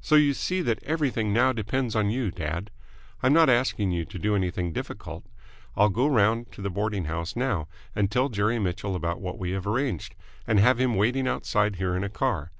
[0.00, 2.70] So you see that everything now depends on you, dad.
[3.20, 5.26] I'm not asking you to do anything difficult.
[5.74, 9.50] I'll go round to the boarding house now and tell Jerry Mitchell about what we
[9.50, 10.14] have arranged,
[10.46, 12.52] and have him waiting outside here in a car.